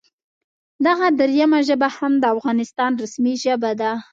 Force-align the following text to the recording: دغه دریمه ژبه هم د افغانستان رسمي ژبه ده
دغه 0.85 1.07
دریمه 1.19 1.59
ژبه 1.67 1.87
هم 1.97 2.13
د 2.19 2.23
افغانستان 2.35 2.91
رسمي 3.01 3.33
ژبه 3.43 3.71
ده 3.79 3.91